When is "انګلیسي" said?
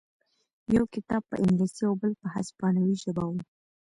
1.43-1.81